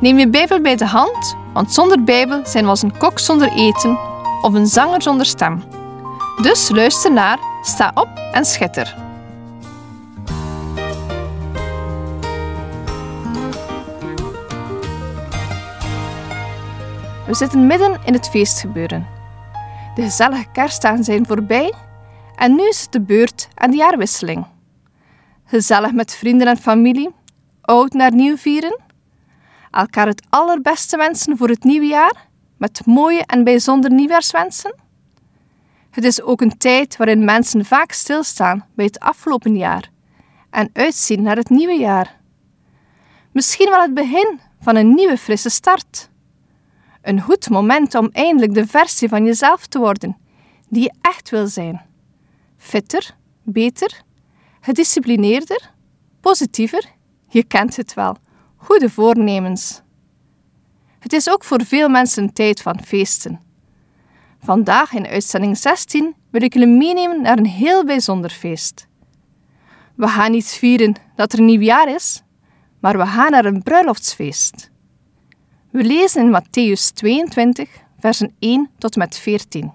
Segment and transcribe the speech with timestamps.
[0.00, 3.52] Neem je Bijbel bij de hand, want zonder Bijbel zijn we als een kok zonder
[3.52, 3.98] eten
[4.42, 5.62] of een zanger zonder stem.
[6.42, 8.94] Dus luister naar, sta op en schitter.
[17.26, 19.06] We zitten midden in het feestgebeuren.
[19.94, 21.74] De gezellige kerstdagen zijn voorbij
[22.36, 24.46] en nu is het de beurt aan de jaarwisseling.
[25.44, 27.10] Gezellig met vrienden en familie,
[27.60, 28.88] oud naar nieuw vieren.
[29.70, 34.74] Elkaar het allerbeste wensen voor het nieuwe jaar, met mooie en bijzondere nieuwjaarswensen.
[35.90, 39.90] Het is ook een tijd waarin mensen vaak stilstaan bij het afgelopen jaar
[40.50, 42.20] en uitzien naar het nieuwe jaar.
[43.32, 46.10] Misschien wel het begin van een nieuwe frisse start.
[47.02, 50.16] Een goed moment om eindelijk de versie van jezelf te worden
[50.68, 51.80] die je echt wil zijn.
[52.56, 54.02] Fitter, beter,
[54.60, 55.70] gedisciplineerder,
[56.20, 56.84] positiever,
[57.28, 58.16] je kent het wel,
[58.60, 59.82] goede voornemens.
[60.98, 63.40] Het is ook voor veel mensen tijd van feesten.
[64.40, 68.88] Vandaag in uitzending 16 wil ik jullie meenemen naar een heel bijzonder feest.
[69.94, 72.22] We gaan niet vieren dat er een nieuw jaar is,
[72.80, 74.70] maar we gaan naar een bruiloftsfeest.
[75.70, 77.68] We lezen in Matthäus 22,
[77.98, 79.72] versen 1 tot met 14.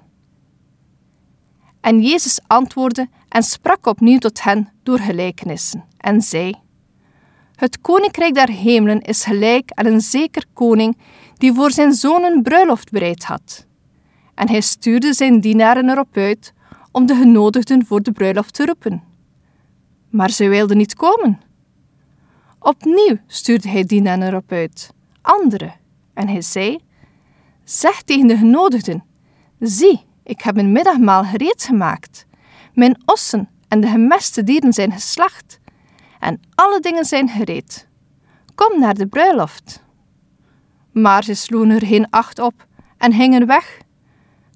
[1.81, 6.63] En Jezus antwoordde en sprak opnieuw tot hen door gelijkenissen en zei:
[7.55, 10.97] Het koninkrijk der hemelen is gelijk aan een zeker koning
[11.37, 13.65] die voor zijn zoon een bruiloft bereid had.
[14.33, 16.53] En hij stuurde zijn dienaren erop uit
[16.91, 19.03] om de genodigden voor de bruiloft te roepen.
[20.09, 21.39] Maar ze wilden niet komen.
[22.59, 24.89] Opnieuw stuurde hij dienaren erop uit,
[25.21, 25.71] andere,
[26.13, 26.79] en hij zei:
[27.63, 29.03] Zeg tegen de genodigden:
[29.59, 32.25] Zie, ik heb een middagmaal gereed gemaakt.
[32.73, 35.59] Mijn ossen en de gemeste dieren zijn geslacht.
[36.25, 37.87] En alle dingen zijn gereed.
[38.55, 39.83] Kom naar de bruiloft.
[40.91, 43.79] Maar ze sloegen er geen acht op en gingen weg.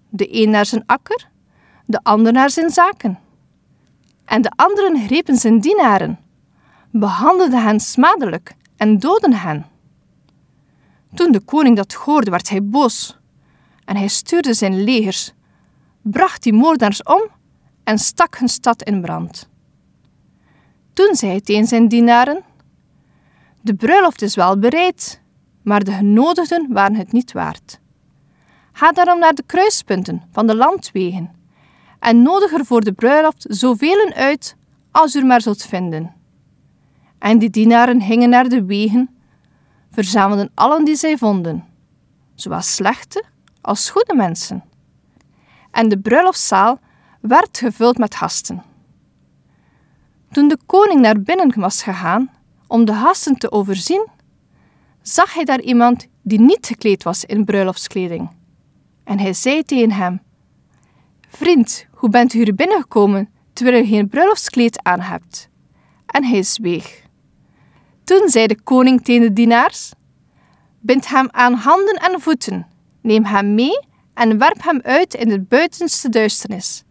[0.09, 1.29] De een naar zijn akker,
[1.85, 3.19] de ander naar zijn zaken.
[4.25, 6.19] En de anderen grepen zijn dienaren,
[6.91, 9.65] behandelden hen smadelijk en doden hen.
[11.13, 13.17] Toen de koning dat hoorde, werd hij boos
[13.85, 15.33] en hij stuurde zijn legers
[16.01, 17.21] bracht die moordenaars om
[17.83, 19.49] en stak hun stad in brand.
[20.99, 22.43] Toen zei hij tegen zijn dienaren:
[23.61, 25.21] De bruiloft is wel bereid,
[25.63, 27.79] maar de genodigden waren het niet waard.
[28.71, 31.31] Ga daarom naar de kruispunten van de landwegen
[31.99, 34.55] en nodig er voor de bruiloft zoveel uit
[34.91, 36.15] als u maar zult vinden.
[37.19, 39.09] En die dienaren gingen naar de wegen,
[39.91, 41.65] verzamelden allen die zij vonden,
[42.35, 43.23] zowel slechte
[43.61, 44.63] als goede mensen
[45.71, 46.79] en de bruiloftszaal
[47.21, 48.68] werd gevuld met gasten.
[50.31, 52.29] Toen de koning naar binnen was gegaan
[52.67, 54.07] om de gasten te overzien,
[55.01, 58.29] zag hij daar iemand die niet gekleed was in bruiloftskleding.
[59.03, 60.21] En hij zei tegen hem:
[61.27, 65.49] Vriend, hoe bent u hier binnengekomen terwijl u geen bruiloftskleed aan hebt?
[66.05, 67.03] En hij zweeg.
[68.03, 69.91] Toen zei de koning tegen de dienaars:
[70.79, 72.67] Bind hem aan handen en voeten,
[73.01, 76.83] neem hem mee en werp hem uit in de buitenste duisternis.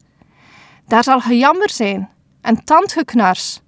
[0.86, 2.08] Daar zal gejammer zijn
[2.40, 3.60] en tandgeknars,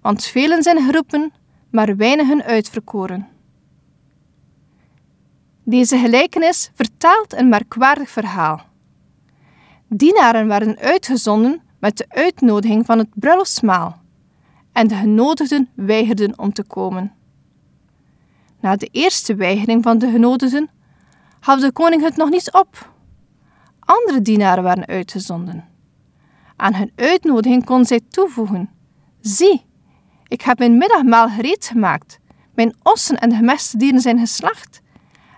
[0.00, 1.32] want velen zijn geroepen,
[1.70, 3.28] maar weinigen uitverkoren.
[5.64, 8.60] Deze gelijkenis vertelt een merkwaardig verhaal.
[9.88, 14.00] Dienaren werden uitgezonden met de uitnodiging van het bruiloftsmaal
[14.72, 17.12] en de genodigden weigerden om te komen.
[18.60, 20.68] Na de eerste weigering van de genodigden
[21.40, 22.92] gaf de koning het nog niet op.
[23.80, 25.68] Andere dienaren waren uitgezonden.
[26.58, 28.70] Aan hun uitnodiging kon zij toevoegen:
[29.20, 29.64] Zie,
[30.26, 32.18] ik heb mijn middagmaal gereed gemaakt.
[32.54, 34.80] Mijn ossen en gemeste dieren zijn geslacht.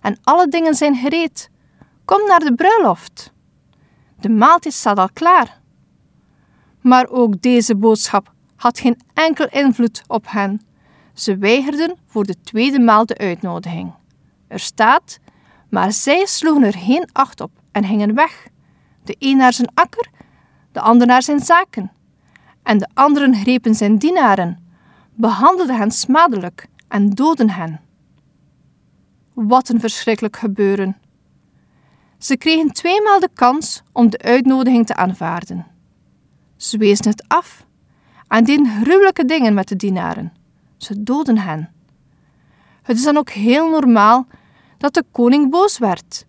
[0.03, 1.51] En alle dingen zijn gereed.
[2.05, 3.33] Kom naar de bruiloft.
[4.21, 5.61] De maaltijd staat al klaar.
[6.81, 10.61] Maar ook deze boodschap had geen enkel invloed op hen.
[11.15, 13.93] Ze weigerden voor de tweede maal de uitnodiging.
[14.49, 15.19] Er staat
[15.71, 18.49] maar zij sloegen er geen acht op en gingen weg.
[19.05, 20.11] De een naar zijn akker,
[20.73, 21.93] de ander naar zijn zaken.
[22.63, 24.59] En de anderen grepen zijn dienaren,
[25.15, 27.81] behandelden hen smadelijk en doodden hen.
[29.33, 30.97] Wat een verschrikkelijk gebeuren.
[32.19, 35.67] Ze kregen tweemaal de kans om de uitnodiging te aanvaarden.
[36.57, 37.67] Ze wezen het af
[38.29, 40.33] en deden gruwelijke dingen met de dienaren.
[40.77, 41.73] Ze doden hen.
[42.83, 44.27] Het is dan ook heel normaal
[44.79, 46.27] dat de koning boos werd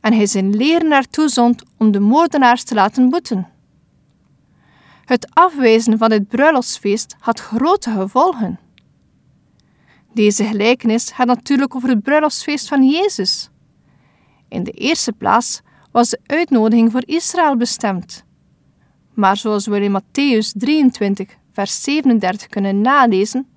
[0.00, 3.48] en hij zijn leren naartoe zond om de moordenaars te laten boeten.
[5.10, 8.58] Het afwijzen van dit bruiloftsfeest had grote gevolgen.
[10.12, 13.50] Deze gelijkenis gaat natuurlijk over het bruiloftsfeest van Jezus.
[14.48, 15.60] In de eerste plaats
[15.92, 18.24] was de uitnodiging voor Israël bestemd.
[19.14, 23.48] Maar zoals we in Matthäus 23, vers 37 kunnen nalezen,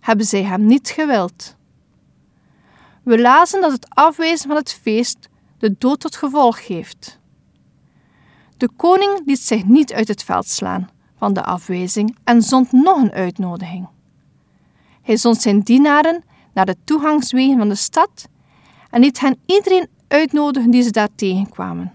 [0.00, 1.56] hebben zij hem niet gewild.
[3.02, 5.28] We lazen dat het afwijzen van het feest
[5.58, 7.20] de dood tot gevolg heeft.
[8.62, 12.96] De koning liet zich niet uit het veld slaan van de afwijzing en zond nog
[12.96, 13.88] een uitnodiging.
[15.02, 16.24] Hij zond zijn dienaren
[16.54, 18.28] naar de toegangswegen van de stad
[18.90, 21.94] en liet hen iedereen uitnodigen die ze daar tegenkwamen.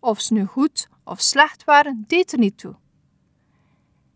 [0.00, 2.74] Of ze nu goed of slecht waren, deed er niet toe.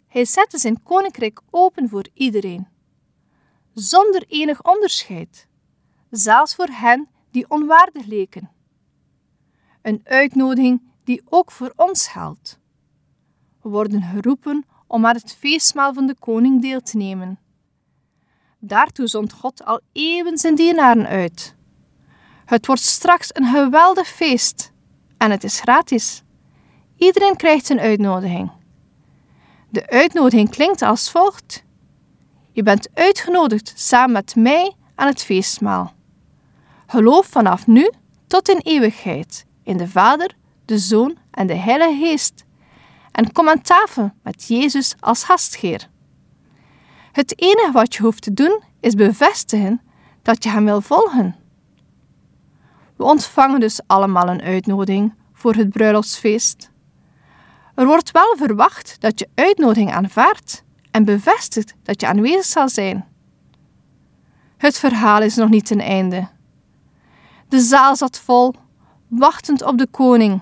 [0.06, 2.68] Hij zette zijn koninkrijk open voor iedereen,
[3.74, 5.46] zonder enig onderscheid,
[6.10, 8.50] zelfs voor hen die onwaardig leken.
[9.82, 12.58] Een uitnodiging die ook voor ons geldt.
[13.62, 17.38] We worden geroepen om aan het feestmaal van de koning deel te nemen.
[18.58, 21.54] Daartoe zond God al eeuwen zijn dienaren uit.
[22.44, 24.72] Het wordt straks een geweldig feest
[25.18, 26.22] en het is gratis.
[26.96, 28.50] Iedereen krijgt een uitnodiging.
[29.70, 31.64] De uitnodiging klinkt als volgt:
[32.52, 35.92] Je bent uitgenodigd samen met mij aan het feestmaal.
[36.86, 37.90] Geloof vanaf nu
[38.26, 40.37] tot in eeuwigheid in de Vader,
[40.68, 42.44] de Zoon en de Heilige Geest.
[43.12, 45.88] En kom aan tafel met Jezus als gastgeer.
[47.12, 49.80] Het enige wat je hoeft te doen is bevestigen
[50.22, 51.36] dat je Hem wil volgen.
[52.96, 56.70] We ontvangen dus allemaal een uitnodiging voor het bruiloftsfeest.
[57.74, 63.06] Er wordt wel verwacht dat je uitnodiging aanvaardt en bevestigt dat je aanwezig zal zijn.
[64.56, 66.28] Het verhaal is nog niet ten einde.
[67.48, 68.54] De zaal zat vol,
[69.08, 70.40] wachtend op de koning.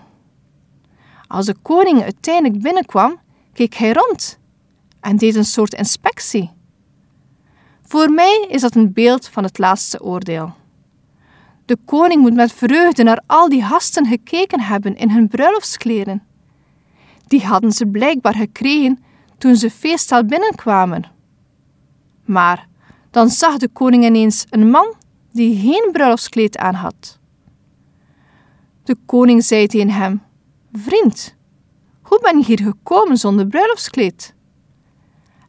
[1.29, 3.21] Als de koning uiteindelijk binnenkwam,
[3.53, 4.39] keek hij rond
[5.01, 6.51] en deed een soort inspectie.
[7.83, 10.55] Voor mij is dat een beeld van het laatste oordeel.
[11.65, 16.23] De koning moet met vreugde naar al die gasten gekeken hebben in hun bruiloftskleren.
[17.27, 19.05] Die hadden ze blijkbaar gekregen
[19.39, 21.05] toen ze feesttaal binnenkwamen.
[22.25, 22.69] Maar
[23.11, 24.95] dan zag de koning ineens een man
[25.33, 27.19] die geen bruiloftskleed aan had.
[28.85, 30.23] De koning zei tegen hem:
[30.79, 31.37] Vriend,
[32.03, 34.35] hoe ben je hier gekomen zonder bruiloftskleed?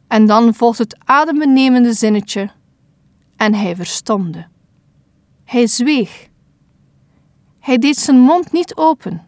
[0.06, 2.50] En dan volgt het adembenemende zinnetje:
[3.36, 4.46] En hij verstomde.
[5.44, 6.28] Hij zweeg.
[7.58, 9.26] Hij deed zijn mond niet open.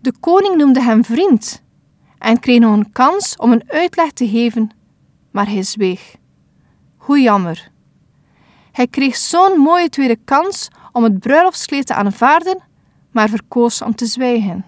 [0.00, 1.62] De koning noemde hem vriend
[2.18, 4.70] en kreeg nog een kans om een uitleg te geven,
[5.30, 6.16] maar hij zweeg.
[6.96, 7.70] Hoe jammer.
[8.72, 12.70] Hij kreeg zo'n mooie tweede kans om het bruiloftskleed te aanvaarden,
[13.12, 14.64] maar verkoos om te zwijgen.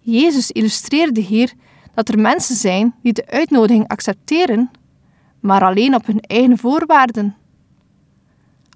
[0.00, 1.52] Jezus illustreerde hier
[1.94, 4.70] dat er mensen zijn die de uitnodiging accepteren,
[5.40, 7.36] maar alleen op hun eigen voorwaarden.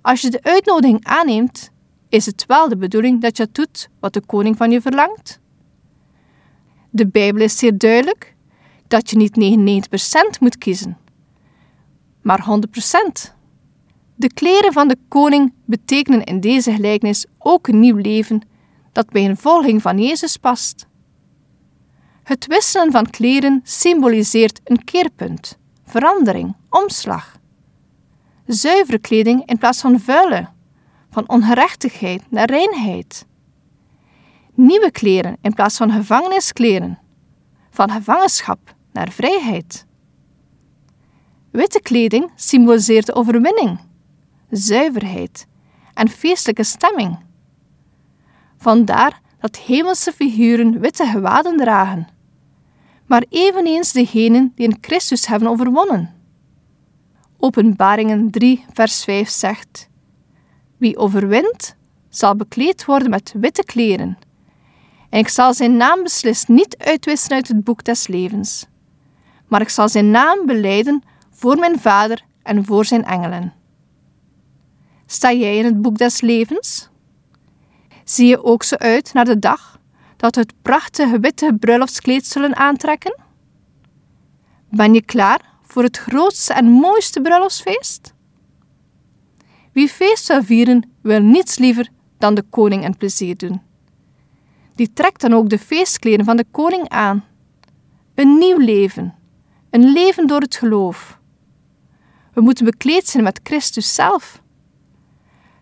[0.00, 1.70] Als je de uitnodiging aanneemt,
[2.08, 5.40] is het wel de bedoeling dat je doet wat de koning van je verlangt.
[6.90, 8.34] De Bijbel is zeer duidelijk
[8.88, 9.58] dat je niet
[10.36, 10.98] 99% moet kiezen,
[12.22, 12.46] maar
[13.28, 13.34] 100%.
[14.14, 18.40] De kleren van de koning betekenen in deze gelijkenis ook een nieuw leven
[18.92, 20.86] dat bij een volging van Jezus past.
[22.22, 27.38] Het wisselen van kleren symboliseert een keerpunt, verandering, omslag.
[28.46, 30.48] Zuivere kleding in plaats van vuile,
[31.10, 33.26] van ongerechtigheid naar reinheid.
[34.54, 36.98] Nieuwe kleren in plaats van gevangeniskleren,
[37.70, 39.86] van gevangenschap naar vrijheid.
[41.50, 43.78] Witte kleding symboliseert overwinning
[44.52, 45.46] zuiverheid
[45.94, 47.18] en feestelijke stemming.
[48.58, 52.08] Vandaar dat hemelse figuren witte gewaden dragen,
[53.06, 56.14] maar eveneens degenen die in Christus hebben overwonnen.
[57.38, 59.88] Openbaringen 3, vers 5 zegt:
[60.76, 61.76] Wie overwint,
[62.08, 64.18] zal bekleed worden met witte kleren.
[65.10, 68.66] En ik zal zijn naam beslist niet uitwissen uit het boek des levens,
[69.46, 73.52] maar ik zal zijn naam beleiden voor mijn Vader en voor zijn engelen.
[75.12, 76.88] Sta jij in het boek des levens?
[78.04, 79.80] Zie je ook zo uit naar de dag
[80.16, 83.20] dat we het prachtige witte bruiloftskleed zullen aantrekken?
[84.70, 88.14] Ben je klaar voor het grootste en mooiste bruiloftsfeest?
[89.72, 91.88] Wie feest wil vieren, wil niets liever
[92.18, 93.62] dan de koning een plezier doen.
[94.74, 97.24] Die trekt dan ook de feestkleren van de koning aan.
[98.14, 99.14] Een nieuw leven,
[99.70, 101.18] een leven door het geloof.
[102.32, 104.41] We moeten bekleed zijn met Christus zelf.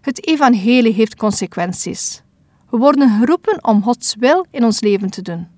[0.01, 2.23] Het evangelie heeft consequenties.
[2.71, 5.49] We worden geroepen om Gods wil in ons leven te doen.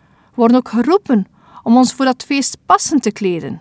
[0.00, 1.26] We worden ook geroepen
[1.62, 3.60] om ons voor dat feest passend te kleden.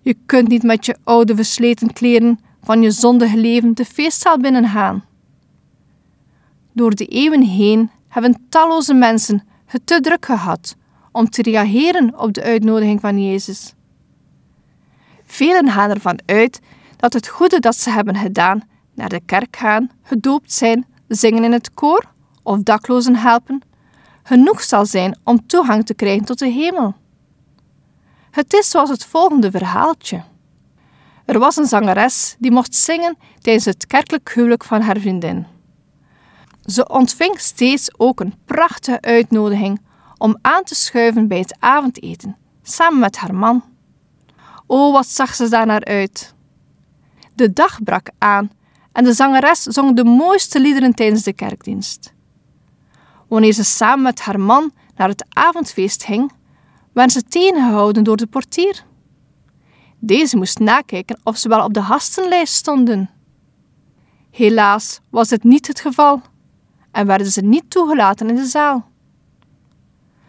[0.00, 5.04] Je kunt niet met je oude versleten kleren van je zondige leven de feestzaal binnengaan.
[6.72, 10.76] Door de eeuwen heen hebben talloze mensen het te druk gehad
[11.12, 13.74] om te reageren op de uitnodiging van Jezus.
[15.24, 16.60] Velen gaan ervan uit
[16.96, 18.62] dat het goede dat ze hebben gedaan,
[18.96, 22.04] naar de kerk gaan, gedoopt zijn, zingen in het koor
[22.42, 23.60] of daklozen helpen,
[24.22, 26.94] genoeg zal zijn om toegang te krijgen tot de hemel.
[28.30, 30.22] Het is zoals het volgende verhaaltje.
[31.24, 35.46] Er was een zangeres die mocht zingen tijdens het kerkelijk huwelijk van haar vriendin.
[36.64, 39.80] Ze ontving steeds ook een prachtige uitnodiging
[40.18, 43.64] om aan te schuiven bij het avondeten, samen met haar man.
[44.66, 46.34] O, wat zag ze daar naar uit!
[47.34, 48.50] De dag brak aan
[48.96, 52.12] en de zangeres zong de mooiste liederen tijdens de kerkdienst.
[53.28, 56.32] Wanneer ze samen met haar man naar het avondfeest ging,
[56.92, 58.84] werden ze tegengehouden door de portier.
[59.98, 63.10] Deze moest nakijken of ze wel op de gastenlijst stonden.
[64.30, 66.22] Helaas was dit niet het geval
[66.90, 68.90] en werden ze niet toegelaten in de zaal.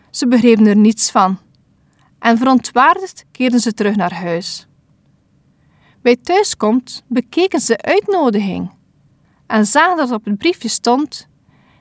[0.10, 1.38] Ze begrepen er niets van
[2.20, 4.67] en verontwaardigd keerden ze terug naar huis.
[6.02, 8.72] Bij thuiskomst bekeken ze de uitnodiging
[9.48, 11.28] en zagen dat op het briefje stond: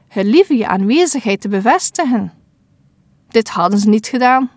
[0.08, 2.32] Gelieve je aanwezigheid te bevestigen.
[3.28, 4.50] Dit hadden ze niet gedaan.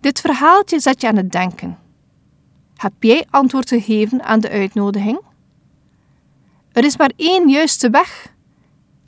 [0.00, 1.78] Dit verhaaltje zet je aan het denken.
[2.76, 5.20] Heb jij antwoord gegeven aan de uitnodiging?
[6.72, 8.32] Er is maar één juiste weg,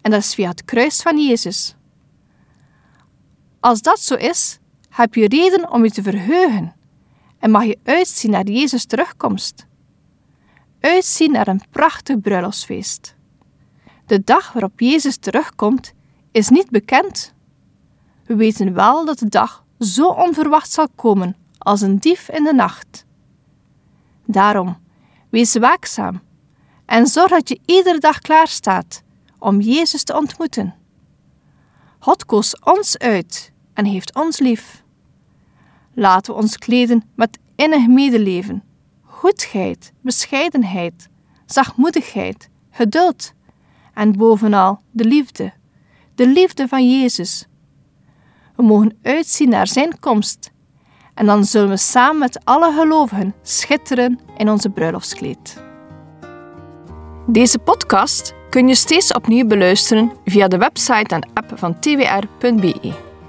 [0.01, 1.75] en dat is via het kruis van Jezus.
[3.61, 4.59] Als dat zo is,
[4.89, 6.75] heb je reden om je te verheugen
[7.39, 9.67] en mag je uitzien naar Jezus' terugkomst.
[10.81, 13.15] Uitzien naar een prachtig bruiloftsfeest.
[14.07, 15.93] De dag waarop Jezus terugkomt
[16.33, 17.35] is niet bekend.
[18.25, 22.55] We weten wel dat de dag zo onverwacht zal komen als een dief in de
[22.55, 23.05] nacht.
[24.25, 24.77] Daarom,
[25.31, 26.21] wees waakzaam
[26.87, 29.03] en zorg dat je iedere dag klaar staat
[29.39, 30.75] om Jezus te ontmoeten.
[31.99, 34.85] God koos ons uit en heeft ons lief.
[35.99, 38.63] Laten we ons kleden met innig medeleven,
[39.03, 41.09] goedheid, bescheidenheid,
[41.47, 43.33] zachtmoedigheid, geduld
[43.95, 45.53] en bovenal de liefde,
[46.15, 47.47] de liefde van Jezus.
[48.57, 50.51] We mogen uitzien naar Zijn komst
[51.15, 55.63] en dan zullen we samen met alle gelovigen schitteren in onze bruiloftskleed.
[57.27, 63.06] Deze podcast kun je steeds opnieuw beluisteren via de website en app van twr.be.